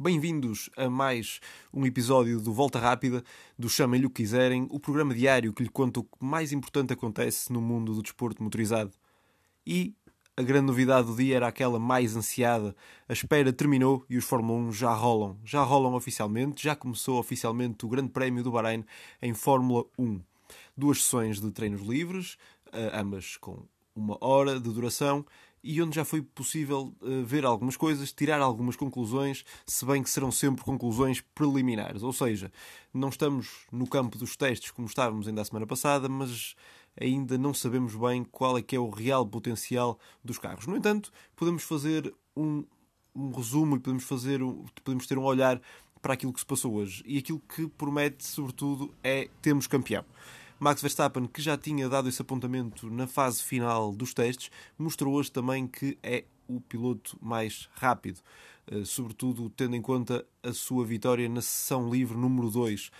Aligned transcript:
Bem-vindos 0.00 0.70
a 0.76 0.88
mais 0.88 1.40
um 1.74 1.84
episódio 1.84 2.40
do 2.40 2.52
Volta 2.52 2.78
Rápida, 2.78 3.24
do 3.58 3.68
Chamem-lhe 3.68 4.06
o 4.06 4.08
que 4.08 4.22
quiserem, 4.22 4.68
o 4.70 4.78
programa 4.78 5.12
diário 5.12 5.52
que 5.52 5.64
lhe 5.64 5.68
conta 5.68 5.98
o 5.98 6.04
que 6.04 6.10
mais 6.20 6.52
importante 6.52 6.92
acontece 6.92 7.52
no 7.52 7.60
mundo 7.60 7.92
do 7.92 8.00
desporto 8.00 8.40
motorizado. 8.40 8.92
E 9.66 9.96
a 10.36 10.42
grande 10.42 10.66
novidade 10.66 11.08
do 11.08 11.16
dia 11.16 11.34
era 11.34 11.48
aquela 11.48 11.80
mais 11.80 12.14
ansiada. 12.14 12.76
A 13.08 13.12
espera 13.12 13.52
terminou 13.52 14.06
e 14.08 14.16
os 14.16 14.24
Fórmula 14.24 14.68
1 14.68 14.72
já 14.72 14.94
rolam. 14.94 15.36
Já 15.44 15.64
rolam 15.64 15.94
oficialmente, 15.94 16.62
já 16.62 16.76
começou 16.76 17.18
oficialmente 17.18 17.84
o 17.84 17.88
Grande 17.88 18.10
Prémio 18.10 18.44
do 18.44 18.52
Bahrein 18.52 18.84
em 19.20 19.34
Fórmula 19.34 19.84
1. 19.98 20.20
Duas 20.76 21.02
sessões 21.02 21.40
de 21.40 21.50
treinos 21.50 21.82
livres, 21.82 22.38
eh, 22.72 22.92
ambas 22.94 23.36
com 23.36 23.66
uma 23.98 24.16
hora 24.20 24.60
de 24.60 24.70
duração 24.72 25.24
e 25.62 25.82
onde 25.82 25.96
já 25.96 26.04
foi 26.04 26.22
possível 26.22 26.94
uh, 27.02 27.24
ver 27.24 27.44
algumas 27.44 27.76
coisas, 27.76 28.12
tirar 28.12 28.40
algumas 28.40 28.76
conclusões, 28.76 29.44
se 29.66 29.84
bem 29.84 30.02
que 30.02 30.10
serão 30.10 30.30
sempre 30.30 30.64
conclusões 30.64 31.20
preliminares. 31.34 32.02
Ou 32.02 32.12
seja, 32.12 32.52
não 32.94 33.08
estamos 33.08 33.66
no 33.72 33.86
campo 33.86 34.16
dos 34.16 34.36
testes 34.36 34.70
como 34.70 34.86
estávamos 34.86 35.26
ainda 35.26 35.42
a 35.42 35.44
semana 35.44 35.66
passada, 35.66 36.08
mas 36.08 36.54
ainda 37.00 37.36
não 37.36 37.52
sabemos 37.52 37.94
bem 37.94 38.24
qual 38.24 38.56
é 38.56 38.62
que 38.62 38.76
é 38.76 38.78
o 38.78 38.88
real 38.88 39.26
potencial 39.26 39.98
dos 40.24 40.38
carros. 40.38 40.66
No 40.66 40.76
entanto, 40.76 41.10
podemos 41.34 41.64
fazer 41.64 42.14
um, 42.36 42.64
um 43.14 43.30
resumo 43.32 43.76
e 43.76 43.80
podemos, 43.80 44.04
fazer 44.04 44.42
um, 44.42 44.64
podemos 44.84 45.06
ter 45.06 45.18
um 45.18 45.24
olhar 45.24 45.60
para 46.00 46.14
aquilo 46.14 46.32
que 46.32 46.40
se 46.40 46.46
passou 46.46 46.74
hoje. 46.74 47.02
E 47.04 47.18
aquilo 47.18 47.40
que 47.40 47.66
promete, 47.66 48.24
sobretudo, 48.24 48.94
é 49.02 49.28
termos 49.42 49.66
campeão. 49.66 50.04
Max 50.58 50.80
Verstappen, 50.80 51.26
que 51.26 51.40
já 51.40 51.56
tinha 51.56 51.88
dado 51.88 52.08
esse 52.08 52.20
apontamento 52.20 52.90
na 52.90 53.06
fase 53.06 53.42
final 53.42 53.92
dos 53.92 54.12
testes, 54.12 54.50
mostrou 54.76 55.14
hoje 55.14 55.30
também 55.30 55.66
que 55.68 55.96
é 56.02 56.24
o 56.48 56.60
piloto 56.60 57.16
mais 57.20 57.68
rápido, 57.74 58.20
eh, 58.66 58.84
sobretudo 58.84 59.48
tendo 59.50 59.76
em 59.76 59.82
conta 59.82 60.26
a 60.42 60.52
sua 60.52 60.84
vitória 60.84 61.28
na 61.28 61.42
sessão 61.42 61.88
livre 61.88 62.16
número 62.16 62.50
2. 62.50 62.90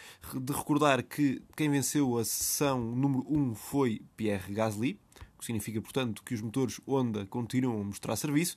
De 0.40 0.52
recordar 0.52 1.02
que 1.02 1.42
quem 1.56 1.68
venceu 1.70 2.18
a 2.18 2.24
sessão 2.24 2.80
número 2.80 3.24
1 3.28 3.54
foi 3.54 4.02
Pierre 4.16 4.52
Gasly, 4.52 5.00
o 5.34 5.38
que 5.38 5.46
significa, 5.46 5.80
portanto, 5.80 6.22
que 6.22 6.34
os 6.34 6.42
motores 6.42 6.80
Honda 6.86 7.26
continuam 7.26 7.80
a 7.80 7.84
mostrar 7.84 8.14
serviço. 8.16 8.56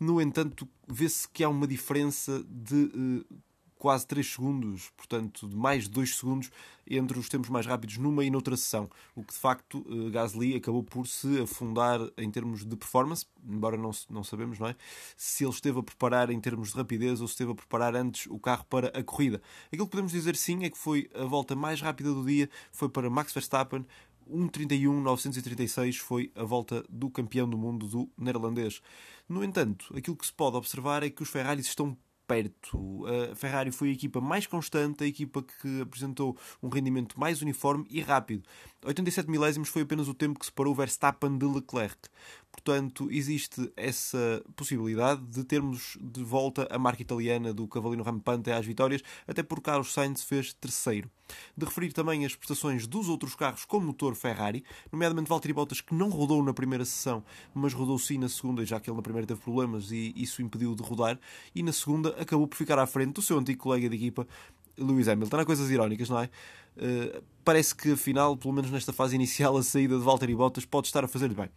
No 0.00 0.20
entanto, 0.20 0.68
vê-se 0.88 1.28
que 1.28 1.44
há 1.44 1.48
uma 1.48 1.66
diferença 1.66 2.44
de 2.48 3.24
eh, 3.30 3.36
quase 3.82 4.06
3 4.06 4.24
segundos, 4.24 4.92
portanto, 4.96 5.48
de 5.48 5.56
mais 5.56 5.84
de 5.84 5.90
2 5.90 6.14
segundos 6.14 6.52
entre 6.88 7.18
os 7.18 7.28
tempos 7.28 7.50
mais 7.50 7.66
rápidos 7.66 7.96
numa 7.96 8.24
e 8.24 8.30
noutra 8.30 8.56
sessão. 8.56 8.88
O 9.12 9.24
que 9.24 9.32
de 9.32 9.38
facto 9.40 9.84
eh, 9.88 10.10
Gasly 10.10 10.54
acabou 10.54 10.84
por 10.84 11.04
se 11.04 11.40
afundar 11.40 11.98
em 12.16 12.30
termos 12.30 12.64
de 12.64 12.76
performance, 12.76 13.26
embora 13.44 13.76
não, 13.76 13.90
não 14.08 14.22
sabemos, 14.22 14.60
não 14.60 14.68
é? 14.68 14.76
Se 15.16 15.42
ele 15.42 15.50
esteve 15.50 15.80
a 15.80 15.82
preparar 15.82 16.30
em 16.30 16.38
termos 16.38 16.70
de 16.70 16.76
rapidez 16.76 17.20
ou 17.20 17.26
se 17.26 17.32
esteve 17.32 17.50
a 17.50 17.54
preparar 17.56 17.96
antes 17.96 18.26
o 18.26 18.38
carro 18.38 18.64
para 18.66 18.86
a 18.96 19.02
corrida. 19.02 19.42
Aquilo 19.66 19.86
que 19.86 19.90
podemos 19.90 20.12
dizer 20.12 20.36
sim 20.36 20.62
é 20.62 20.70
que 20.70 20.78
foi 20.78 21.10
a 21.12 21.24
volta 21.24 21.56
mais 21.56 21.80
rápida 21.80 22.14
do 22.14 22.24
dia, 22.24 22.48
foi 22.70 22.88
para 22.88 23.10
Max 23.10 23.32
Verstappen, 23.32 23.84
1.31.936 24.30 25.98
foi 25.98 26.30
a 26.36 26.44
volta 26.44 26.84
do 26.88 27.10
campeão 27.10 27.50
do 27.50 27.58
mundo 27.58 27.88
do 27.88 28.08
neerlandês. 28.16 28.80
No 29.28 29.42
entanto, 29.42 29.92
aquilo 29.96 30.14
que 30.14 30.26
se 30.26 30.32
pode 30.32 30.56
observar 30.56 31.02
é 31.02 31.10
que 31.10 31.24
os 31.24 31.28
Ferraris 31.28 31.66
estão 31.66 31.98
perto. 32.26 33.04
A 33.32 33.34
Ferrari 33.34 33.70
foi 33.70 33.90
a 33.90 33.92
equipa 33.92 34.20
mais 34.20 34.46
constante, 34.46 35.04
a 35.04 35.06
equipa 35.06 35.42
que 35.42 35.80
apresentou 35.80 36.36
um 36.62 36.68
rendimento 36.68 37.18
mais 37.18 37.42
uniforme 37.42 37.86
e 37.90 38.00
rápido. 38.00 38.42
87 38.84 39.30
milésimos 39.30 39.68
foi 39.68 39.82
apenas 39.82 40.08
o 40.08 40.14
tempo 40.14 40.38
que 40.38 40.46
separou 40.46 40.74
Verstappen 40.74 41.38
de 41.38 41.46
Leclerc. 41.46 42.08
Portanto, 42.52 43.08
existe 43.10 43.72
essa 43.76 44.44
possibilidade 44.54 45.22
de 45.22 45.42
termos 45.42 45.96
de 46.00 46.22
volta 46.22 46.68
a 46.70 46.78
marca 46.78 47.00
italiana 47.00 47.52
do 47.52 47.66
Cavalino 47.66 48.02
Rampante 48.02 48.50
às 48.50 48.64
vitórias, 48.64 49.02
até 49.26 49.42
porque 49.42 49.64
Carlos 49.64 49.92
Sainz 49.92 50.22
fez 50.22 50.52
terceiro. 50.52 51.10
De 51.56 51.64
referir 51.64 51.92
também 51.92 52.26
as 52.26 52.36
prestações 52.36 52.86
dos 52.86 53.08
outros 53.08 53.34
carros 53.34 53.64
com 53.64 53.80
motor 53.80 54.14
Ferrari, 54.14 54.62
nomeadamente 54.92 55.28
Valtteri 55.28 55.54
Bottas, 55.54 55.80
que 55.80 55.94
não 55.94 56.10
rodou 56.10 56.44
na 56.44 56.52
primeira 56.52 56.84
sessão, 56.84 57.24
mas 57.54 57.72
rodou 57.72 57.98
sim 57.98 58.18
na 58.18 58.28
segunda, 58.28 58.64
já 58.66 58.78
que 58.78 58.90
ele 58.90 58.96
na 58.96 59.02
primeira 59.02 59.26
teve 59.26 59.40
problemas 59.40 59.90
e 59.90 60.12
isso 60.14 60.42
impediu 60.42 60.74
de 60.74 60.82
rodar, 60.82 61.18
e 61.54 61.62
na 61.62 61.72
segunda 61.72 62.10
acabou 62.20 62.46
por 62.46 62.56
ficar 62.56 62.78
à 62.78 62.86
frente 62.86 63.14
do 63.14 63.22
seu 63.22 63.38
antigo 63.38 63.60
colega 63.60 63.88
de 63.88 63.96
equipa, 63.96 64.26
Lewis 64.76 65.08
Hamilton. 65.08 65.38
Há 65.38 65.44
coisas 65.44 65.70
irónicas, 65.70 66.08
não 66.08 66.20
é? 66.20 66.30
Uh, 66.76 67.22
parece 67.44 67.74
que 67.74 67.92
afinal, 67.92 68.36
pelo 68.36 68.54
menos 68.54 68.70
nesta 68.70 68.92
fase 68.92 69.14
inicial, 69.14 69.56
a 69.56 69.62
saída 69.62 69.96
de 69.98 70.04
Valtteri 70.04 70.34
Bottas 70.34 70.64
pode 70.64 70.86
estar 70.86 71.04
a 71.04 71.08
fazer-lhe 71.08 71.34
bem. 71.34 71.48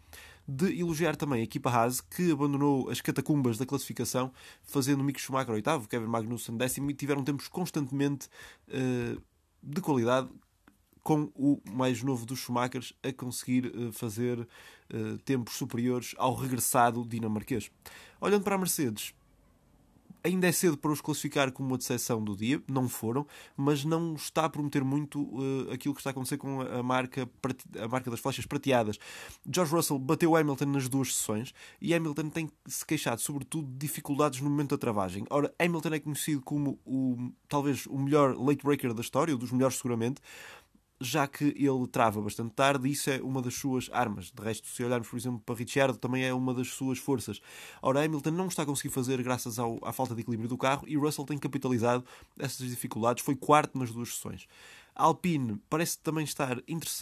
De 0.47 0.79
elogiar 0.79 1.15
também 1.15 1.41
a 1.41 1.43
equipa 1.43 1.69
Haas, 1.69 2.01
que 2.01 2.31
abandonou 2.31 2.89
as 2.89 3.01
catacumbas 3.01 3.57
da 3.57 3.65
classificação, 3.65 4.31
fazendo 4.63 5.03
Mick 5.03 5.19
Schumacher 5.19 5.53
oitavo, 5.53 5.87
Kevin 5.87 6.05
Magnussen 6.05 6.55
décimo, 6.55 6.91
e 6.91 6.93
tiveram 6.93 7.23
tempos 7.23 7.47
constantemente 7.47 8.27
uh, 8.67 9.21
de 9.63 9.81
qualidade, 9.81 10.29
com 11.01 11.31
o 11.35 11.59
mais 11.71 12.01
novo 12.01 12.25
dos 12.25 12.39
Schumachers 12.39 12.93
a 13.03 13.11
conseguir 13.11 13.67
uh, 13.67 13.91
fazer 13.91 14.47
tempos 15.23 15.55
superiores 15.55 16.13
ao 16.15 16.35
regressado 16.35 17.03
dinamarquês. 17.03 17.71
Olhando 18.21 18.43
para 18.43 18.53
a 18.53 18.57
Mercedes, 18.57 19.15
Ainda 20.25 20.47
é 20.47 20.51
cedo 20.51 20.75
para 20.75 20.91
os 20.91 21.01
classificar 21.01 21.51
como 21.51 21.69
uma 21.69 21.77
decepção 21.77 22.23
do 22.23 22.35
dia, 22.35 22.59
não 22.67 22.89
foram, 22.89 23.27
mas 23.55 23.85
não 23.85 24.15
está 24.15 24.45
a 24.45 24.49
prometer 24.49 24.83
muito 24.83 25.21
uh, 25.21 25.71
aquilo 25.71 25.93
que 25.93 25.99
está 25.99 26.09
a 26.09 26.11
acontecer 26.11 26.35
com 26.35 26.61
a 26.61 26.81
marca, 26.81 27.29
a 27.79 27.87
marca 27.87 28.09
das 28.09 28.19
flechas 28.19 28.43
prateadas. 28.43 28.97
George 29.47 29.71
Russell 29.71 29.99
bateu 29.99 30.35
Hamilton 30.35 30.65
nas 30.65 30.89
duas 30.89 31.15
sessões 31.15 31.53
e 31.79 31.93
Hamilton 31.93 32.29
tem 32.29 32.49
se 32.65 32.83
queixado, 32.83 33.21
sobretudo, 33.21 33.67
de 33.67 33.77
dificuldades 33.77 34.41
no 34.41 34.49
momento 34.49 34.71
da 34.71 34.79
travagem. 34.79 35.25
Ora, 35.29 35.53
Hamilton 35.59 35.89
é 35.89 35.99
conhecido 35.99 36.41
como 36.41 36.79
o, 36.83 37.31
talvez 37.47 37.85
o 37.85 37.99
melhor 37.99 38.35
late 38.35 38.63
breaker 38.63 38.95
da 38.95 39.01
história, 39.01 39.31
ou 39.31 39.37
dos 39.37 39.51
melhores 39.51 39.75
seguramente, 39.75 40.19
já 40.99 41.27
que 41.27 41.45
ele 41.45 41.87
trava 41.91 42.21
bastante 42.21 42.53
tarde, 42.53 42.89
isso 42.89 43.09
é 43.09 43.21
uma 43.21 43.41
das 43.41 43.55
suas 43.55 43.89
armas. 43.91 44.31
De 44.31 44.41
resto, 44.41 44.67
se 44.67 44.83
olharmos, 44.83 45.09
por 45.09 45.17
exemplo, 45.17 45.41
para 45.45 45.55
Ricciardo, 45.55 45.97
também 45.97 46.23
é 46.23 46.33
uma 46.33 46.53
das 46.53 46.69
suas 46.69 46.97
forças. 46.97 47.41
Ora, 47.81 48.03
Hamilton 48.03 48.31
não 48.31 48.47
está 48.47 48.63
a 48.63 48.65
conseguir 48.65 48.93
fazer 48.93 49.21
graças 49.21 49.59
ao, 49.59 49.79
à 49.83 49.91
falta 49.91 50.15
de 50.15 50.21
equilíbrio 50.21 50.49
do 50.49 50.57
carro 50.57 50.87
e 50.87 50.95
Russell 50.95 51.25
tem 51.25 51.37
capitalizado 51.37 52.05
essas 52.39 52.67
dificuldades, 52.69 53.23
foi 53.23 53.35
quarto 53.35 53.77
nas 53.77 53.91
duas 53.91 54.15
sessões. 54.15 54.47
Alpine 54.95 55.61
parece 55.69 55.99
também 55.99 56.23
estar 56.23 56.57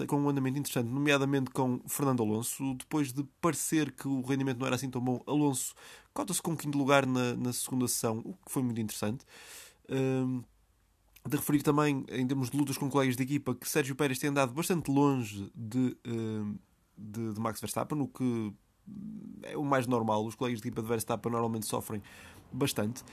com 0.08 0.20
um 0.20 0.28
andamento 0.28 0.58
interessante, 0.58 0.88
nomeadamente 0.90 1.52
com 1.52 1.80
Fernando 1.88 2.24
Alonso. 2.24 2.74
Depois 2.74 3.14
de 3.14 3.24
parecer 3.40 3.92
que 3.92 4.08
o 4.08 4.22
rendimento 4.22 4.58
não 4.58 4.66
era 4.66 4.76
assim 4.76 4.90
tão 4.90 5.00
bom, 5.00 5.22
Alonso 5.28 5.76
cota-se 6.12 6.42
com 6.42 6.54
o 6.54 6.58
quinto 6.58 6.76
lugar 6.78 7.06
na, 7.06 7.36
na 7.36 7.54
segunda 7.54 7.88
sessão, 7.88 8.20
o 8.26 8.34
que 8.34 8.52
foi 8.52 8.64
muito 8.64 8.82
interessante. 8.82 9.24
Um, 9.88 10.44
de 11.28 11.38
referir 11.38 11.62
também, 11.62 12.06
em 12.10 12.28
termos 12.28 12.50
de 12.50 12.58
lutas 12.58 12.78
com 12.78 12.90
colegas 12.90 13.16
de 13.16 13.24
equipa, 13.24 13.56
que 13.56 13.68
Sérgio 13.68 13.96
Pérez 13.96 14.20
tem 14.20 14.30
andado 14.30 14.54
bastante 14.54 14.92
longe 14.92 15.50
de, 15.56 15.96
eh, 16.06 16.58
de, 16.98 17.34
de 17.34 17.40
Max 17.40 17.62
Verstappen, 17.62 18.00
o 18.02 18.08
que 18.08 18.54
é 19.44 19.58
o 19.58 19.64
mais 19.64 19.88
normal. 19.88 20.26
Os 20.26 20.36
colegas 20.36 20.62
de 20.62 20.68
equipa 20.68 20.82
de 20.82 20.88
Verstappen 20.88 21.32
normalmente 21.32 21.66
sofrem 21.66 22.02
bastante. 22.52 23.04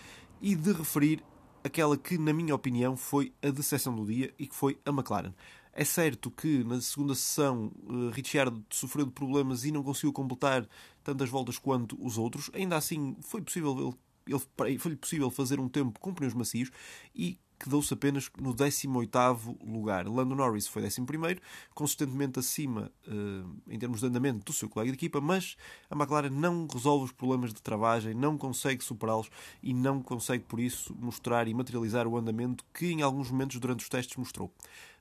E 0.40 0.56
de 0.56 0.72
referir 0.72 1.22
aquela 1.62 1.96
que, 1.96 2.18
na 2.18 2.32
minha 2.32 2.54
opinião, 2.54 2.96
foi 2.96 3.32
a 3.42 3.50
decepção 3.50 3.94
do 3.94 4.04
dia 4.04 4.34
e 4.38 4.46
que 4.46 4.56
foi 4.56 4.78
a 4.84 4.90
McLaren. 4.90 5.32
É 5.72 5.84
certo 5.84 6.32
que 6.32 6.64
na 6.64 6.80
segunda 6.80 7.14
sessão 7.14 7.70
uh, 7.84 8.10
Ricciardo 8.10 8.64
sofreu 8.70 9.06
de 9.06 9.12
problemas 9.12 9.64
e 9.64 9.70
não 9.70 9.84
conseguiu 9.84 10.12
completar 10.12 10.68
tantas 11.04 11.28
voltas 11.28 11.58
quanto 11.58 11.96
os 12.04 12.18
outros. 12.18 12.50
Ainda 12.52 12.76
assim, 12.76 13.16
foi 13.20 13.40
possível 13.40 13.96
ele, 14.26 14.40
ele 14.66 14.78
foi 14.78 14.96
possível 14.96 15.30
fazer 15.30 15.60
um 15.60 15.68
tempo 15.68 15.98
com 16.00 16.14
pneus 16.14 16.34
macios 16.34 16.70
e 17.14 17.38
quedou-se 17.60 17.92
apenas 17.92 18.30
no 18.40 18.54
18º 18.54 19.58
lugar. 19.62 20.08
Lando 20.08 20.34
Norris 20.34 20.66
foi 20.66 20.82
11º, 20.82 21.38
consistentemente 21.74 22.38
acima 22.38 22.90
uh, 23.06 23.60
em 23.68 23.78
termos 23.78 24.00
de 24.00 24.06
andamento 24.06 24.46
do 24.46 24.52
seu 24.52 24.68
colega 24.68 24.90
de 24.90 24.96
equipa, 24.96 25.20
mas 25.20 25.56
a 25.90 25.94
McLaren 25.94 26.30
não 26.30 26.66
resolve 26.66 27.04
os 27.04 27.12
problemas 27.12 27.52
de 27.52 27.60
travagem, 27.60 28.14
não 28.14 28.38
consegue 28.38 28.82
superá-los 28.82 29.30
e 29.62 29.74
não 29.74 30.02
consegue, 30.02 30.44
por 30.44 30.58
isso, 30.58 30.96
mostrar 30.98 31.46
e 31.46 31.54
materializar 31.54 32.08
o 32.08 32.16
andamento 32.16 32.64
que 32.72 32.86
em 32.86 33.02
alguns 33.02 33.30
momentos 33.30 33.60
durante 33.60 33.82
os 33.82 33.88
testes 33.90 34.16
mostrou. 34.16 34.50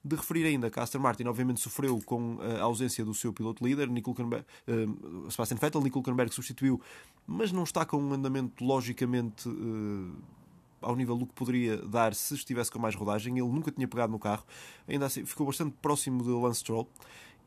De 0.04 0.16
referir 0.16 0.46
ainda 0.46 0.70
que 0.70 0.80
a 0.80 0.84
Aston 0.84 1.00
Martin 1.00 1.26
obviamente 1.26 1.60
sofreu 1.60 2.00
com 2.06 2.38
a 2.42 2.64
ausência 2.64 3.04
do 3.04 3.14
seu 3.14 3.34
piloto 3.34 3.66
líder, 3.66 3.90
Nico 3.90 4.12
uh, 4.12 5.32
Sebastian 5.32 5.58
Vettel, 5.58 5.82
Nico 5.82 6.00
Hulkenberg 6.00 6.34
substituiu, 6.34 6.82
mas 7.28 7.52
não 7.52 7.64
está 7.64 7.86
com 7.86 7.98
um 7.98 8.14
andamento 8.14 8.64
logicamente 8.64 9.50
uh, 9.50 10.16
ao 10.82 10.96
nível 10.96 11.18
do 11.18 11.26
que 11.26 11.34
poderia 11.34 11.78
dar 11.78 12.14
se 12.16 12.34
estivesse 12.34 12.72
com 12.72 12.80
mais 12.80 12.96
rodagem. 12.96 13.38
Ele 13.38 13.48
nunca 13.50 13.72
tinha 13.72 13.88
pegado 13.88 14.12
no 14.12 14.20
carro, 14.20 14.46
ainda 14.88 15.06
assim 15.06 15.26
ficou 15.26 15.46
bastante 15.46 15.76
próximo 15.82 16.24
de 16.24 16.30
Lance 16.30 16.62
Stroll. 16.62 16.88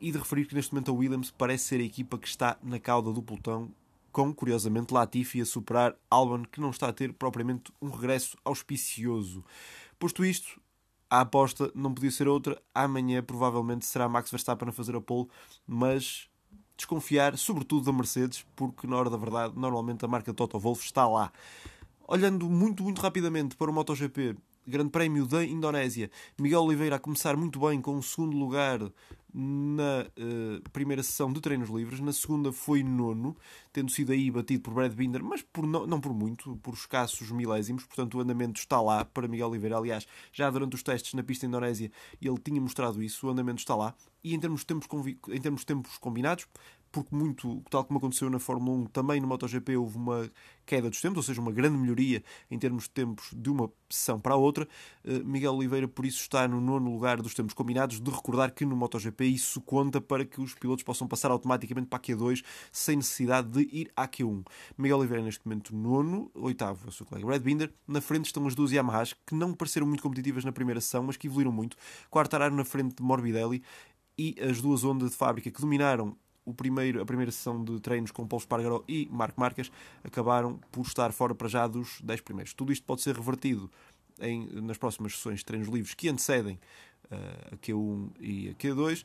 E 0.01 0.11
de 0.11 0.19
referir 0.19 0.47
que 0.47 0.55
neste 0.55 0.75
momento 0.75 0.91
a 0.91 0.95
Williams 0.95 1.31
parece 1.31 1.65
ser 1.65 1.81
a 1.81 1.85
equipa 1.85 2.19
que 2.19 2.27
está 2.27 2.59
na 2.61 2.81
cauda 2.81 3.13
do 3.13 3.23
pelotão, 3.23 3.71
com 4.11 4.35
curiosamente 4.35 4.93
Latifi 4.93 5.41
a 5.41 5.47
superar 5.47 5.95
Albon, 6.11 6.43
que 6.43 6.61
não 6.61 6.71
está 6.71 6.89
a 6.89 6.93
ter 6.93 7.13
propriamente 7.13 7.73
um 7.81 7.89
regresso 7.89 8.37
auspicioso. 8.45 9.45
Posto 10.01 10.25
isto, 10.25 10.61
a 11.13 11.21
aposta 11.21 11.71
não 11.75 11.93
podia 11.93 12.11
ser 12.11 12.27
outra. 12.27 12.59
Amanhã 12.75 13.23
provavelmente 13.23 13.85
será 13.85 14.09
Max 14.09 14.31
Verstappen 14.31 14.71
a 14.71 14.73
fazer 14.73 14.97
a 14.97 15.01
pole, 15.01 15.29
mas 15.67 16.27
desconfiar, 16.75 17.37
sobretudo 17.37 17.85
da 17.85 17.93
Mercedes, 17.93 18.47
porque 18.57 18.87
na 18.87 18.97
hora 18.97 19.11
da 19.11 19.19
verdade, 19.19 19.53
normalmente 19.55 20.03
a 20.07 20.09
marca 20.09 20.33
Toto 20.33 20.59
Wolff 20.59 20.83
está 20.83 21.07
lá. 21.07 21.31
Olhando 22.09 22.49
muito, 22.49 22.83
muito 22.83 23.03
rapidamente 23.03 23.57
para 23.57 23.71
o 23.71 23.75
MotoGP, 23.75 24.37
Grande 24.67 24.89
Prémio 24.89 25.27
da 25.27 25.45
Indonésia, 25.45 26.11
Miguel 26.41 26.63
Oliveira 26.63 26.97
a 26.97 26.99
começar 26.99 27.37
muito 27.37 27.61
bem 27.61 27.83
com 27.83 27.99
o 27.99 28.03
segundo 28.03 28.35
lugar 28.35 28.81
na 29.35 30.07
uh, 30.07 30.71
primeira 30.71 31.03
sessão 31.03 31.33
de 31.33 31.41
treinos 31.41 31.71
livres, 31.71 32.01
na 32.01 32.13
segunda 32.13 32.53
foi 32.53 32.83
nono, 32.83 33.37
tendo 33.73 33.91
sido 33.91 34.13
aí 34.13 34.31
batido 34.31 34.63
por 34.63 34.75
Brad 34.75 34.93
Binder, 34.93 35.23
mas 35.25 35.43
por, 35.43 35.67
não, 35.67 35.87
não 35.87 36.01
por 36.01 36.13
muito, 36.13 36.57
por 36.57 36.75
escassos 36.75 37.31
milésimos, 37.31 37.85
portanto 37.85 38.19
o 38.19 38.21
andamento 38.21 38.61
está 38.61 38.81
lá 38.81 39.05
para 39.05 39.29
Miguel 39.29 39.49
Oliveira. 39.49 39.79
Aliás, 39.79 40.07
já 40.33 40.51
durante 40.51 40.75
os 40.77 40.83
testes 40.83 41.15
na 41.15 41.23
pista 41.23 41.47
Indonésia 41.47 41.91
ele 42.21 42.39
tinha 42.39 42.61
mostrado 42.61 43.03
isso, 43.03 43.27
o 43.27 43.31
andamento 43.31 43.61
está 43.61 43.75
lá. 43.75 43.95
E 44.23 44.35
em 44.35 44.39
termos 44.39 44.61
de 44.61 44.67
tempos, 44.67 44.87
em 45.29 45.41
termos 45.41 45.63
de 45.63 45.67
tempos 45.67 45.99
combinados, 45.99 46.47
porque 46.93 47.17
muito, 47.17 47.63
tal 47.71 47.85
como 47.85 47.99
aconteceu 47.99 48.29
na 48.29 48.39
Fórmula 48.39 48.77
1, 48.85 48.87
também 48.87 49.21
no 49.21 49.27
MotoGP 49.27 49.77
houve 49.79 49.97
uma 49.97 50.31
queda 50.67 50.91
dos 50.91 51.01
tempos, 51.01 51.17
ou 51.17 51.23
seja, 51.23 51.41
uma 51.41 51.51
grande 51.51 51.77
melhoria 51.77 52.23
em 52.51 52.59
termos 52.59 52.85
de 52.85 52.91
tempos 52.91 53.31
de 53.35 53.51
uma 53.51 53.71
sessão 53.89 54.21
para 54.21 54.35
a 54.35 54.37
outra. 54.37 54.69
Eh, 55.03 55.21
Miguel 55.21 55.55
Oliveira, 55.55 55.89
por 55.89 56.05
isso, 56.05 56.21
está 56.21 56.47
no 56.47 56.61
nono 56.61 56.93
lugar 56.93 57.21
dos 57.21 57.35
tempos 57.35 57.55
combinados. 57.55 57.99
De 57.99 58.11
recordar 58.11 58.53
que 58.53 58.65
no 58.65 58.77
MotoGP 58.77 59.25
isso 59.25 59.61
conta 59.63 60.01
para 60.01 60.25
que 60.25 60.41
os 60.41 60.55
pilotos 60.55 60.85
possam 60.85 61.09
passar 61.09 61.31
automaticamente 61.31 61.89
para 61.89 61.99
a 61.99 62.03
Q2 62.03 62.45
sem 62.71 62.97
necessidade 62.97 63.49
de 63.49 63.63
ir 63.75 63.91
à 63.97 64.07
Q1. 64.07 64.45
Miguel 64.77 64.99
Oliveira, 64.99 65.25
neste 65.25 65.47
momento, 65.47 65.75
nono, 65.75 66.31
oitavo, 66.35 66.89
o 66.89 66.93
seu 66.93 67.07
colega 67.07 67.27
Brad 67.27 67.43
Binder. 67.43 67.73
Na 67.89 68.01
frente 68.01 68.27
estão 68.27 68.47
as 68.47 68.55
duas 68.55 68.71
Yamahas, 68.71 69.15
que 69.27 69.35
não 69.35 69.55
pareceram 69.55 69.87
muito 69.87 70.03
competitivas 70.03 70.45
na 70.45 70.53
primeira 70.53 70.81
sessão, 70.81 71.03
mas 71.05 71.17
que 71.17 71.27
evoluíram 71.27 71.53
muito. 71.53 71.77
Quartararo 72.11 72.55
na 72.55 72.65
frente 72.65 72.97
de 72.97 73.03
Morbidelli 73.03 73.63
e 74.17 74.37
as 74.41 74.61
duas 74.61 74.85
ondas 74.85 75.11
de 75.11 75.17
fábrica 75.17 75.51
que 75.51 75.61
dominaram 75.61 76.17
o 76.45 76.53
primeiro, 76.53 77.01
a 77.01 77.07
primeira 77.07 77.31
sessão 77.31 77.63
de 77.63 77.81
treinos 77.81 78.11
com 78.11 78.27
Paulo 78.27 78.43
Espargaró 78.43 78.83
e 78.89 79.09
Marco 79.11 79.41
Marques 79.41 79.71
acabaram 80.03 80.59
por 80.71 80.87
estar 80.87 81.13
fora 81.13 81.35
para 81.35 81.49
já 81.49 81.67
dos 81.67 82.01
10 82.03 82.21
primeiros. 82.23 82.53
Tudo 82.53 82.73
isto 82.73 82.85
pode 82.85 83.03
ser 83.03 83.15
revertido 83.15 83.71
em, 84.21 84.47
nas 84.61 84.77
próximas 84.77 85.15
sessões 85.15 85.41
de 85.41 85.45
treinos 85.45 85.69
livres 85.69 85.95
que 85.95 86.09
antecedem 86.09 86.59
uh, 87.11 87.55
a 87.55 87.57
Q1 87.57 88.11
e 88.21 88.49
a 88.51 88.55
Q2. 88.55 89.05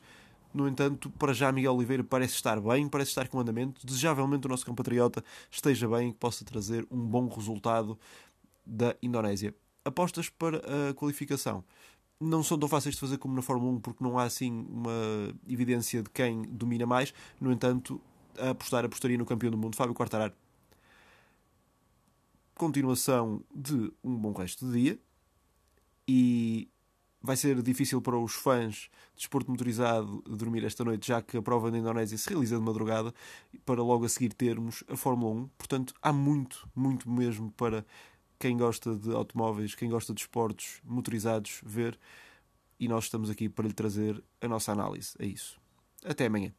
No 0.52 0.66
entanto, 0.66 1.10
para 1.10 1.32
já 1.32 1.52
Miguel 1.52 1.74
Oliveira 1.74 2.02
parece 2.02 2.34
estar 2.34 2.60
bem, 2.60 2.88
parece 2.88 3.10
estar 3.10 3.28
com 3.28 3.38
andamento. 3.38 3.86
Desejavelmente 3.86 4.46
o 4.46 4.50
nosso 4.50 4.64
compatriota 4.64 5.22
esteja 5.50 5.86
bem 5.88 6.08
e 6.08 6.12
que 6.12 6.18
possa 6.18 6.44
trazer 6.44 6.86
um 6.90 7.06
bom 7.06 7.28
resultado 7.28 7.98
da 8.66 8.96
Indonésia. 9.02 9.54
Apostas 9.84 10.28
para 10.28 10.58
a 10.58 10.94
qualificação 10.94 11.64
não 12.20 12.42
são 12.42 12.58
tão 12.58 12.68
fáceis 12.68 12.94
de 12.94 13.00
fazer 13.00 13.18
como 13.18 13.34
na 13.34 13.42
Fórmula 13.42 13.72
1, 13.72 13.80
porque 13.80 14.02
não 14.02 14.18
há 14.18 14.24
assim 14.24 14.66
uma 14.68 15.32
evidência 15.46 16.02
de 16.02 16.10
quem 16.10 16.42
domina 16.42 16.86
mais. 16.86 17.14
No 17.40 17.52
entanto, 17.52 18.00
a 18.38 18.50
apostar 18.50 18.84
apostaria 18.84 19.16
no 19.16 19.26
campeão 19.26 19.50
do 19.50 19.58
mundo, 19.58 19.76
Fábio 19.76 19.94
Quartararo. 19.94 20.34
Continuação 22.54 23.42
de 23.54 23.92
um 24.02 24.16
bom 24.16 24.32
resto 24.32 24.66
de 24.66 24.80
dia 24.80 24.98
e 26.08 26.68
vai 27.22 27.36
ser 27.36 27.60
difícil 27.62 28.00
para 28.00 28.16
os 28.18 28.32
fãs 28.32 28.74
de 28.74 28.90
desporto 29.16 29.50
motorizado 29.50 30.22
dormir 30.22 30.64
esta 30.64 30.84
noite, 30.84 31.08
já 31.08 31.20
que 31.20 31.36
a 31.36 31.42
prova 31.42 31.70
na 31.70 31.78
Indonésia 31.78 32.16
se 32.16 32.28
realiza 32.28 32.56
de 32.56 32.62
madrugada, 32.62 33.12
para 33.64 33.82
logo 33.82 34.04
a 34.04 34.08
seguir 34.08 34.32
termos 34.32 34.82
a 34.88 34.96
Fórmula 34.96 35.34
1. 35.42 35.48
Portanto, 35.58 35.94
há 36.00 36.12
muito, 36.12 36.68
muito 36.74 37.10
mesmo 37.10 37.52
para 37.52 37.84
quem 38.38 38.56
gosta 38.56 38.94
de 38.94 39.10
automóveis, 39.12 39.74
quem 39.74 39.88
gosta 39.88 40.14
de 40.14 40.20
esportes 40.20 40.80
motorizados, 40.84 41.60
ver. 41.64 41.98
E 42.78 42.86
nós 42.86 43.04
estamos 43.04 43.28
aqui 43.28 43.48
para 43.48 43.66
lhe 43.66 43.74
trazer 43.74 44.22
a 44.40 44.46
nossa 44.46 44.72
análise. 44.72 45.14
É 45.18 45.26
isso. 45.26 45.60
Até 46.04 46.26
amanhã. 46.26 46.52